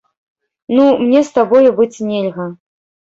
Ну, 0.77 0.85
мне 1.03 1.21
з 1.27 1.35
табою 1.37 1.69
быць 1.81 2.03
нельга. 2.11 2.51